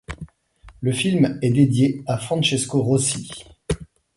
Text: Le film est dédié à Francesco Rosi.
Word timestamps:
Le 0.81 0.91
film 0.93 1.37
est 1.43 1.51
dédié 1.51 2.01
à 2.07 2.17
Francesco 2.17 2.81
Rosi. 2.81 3.29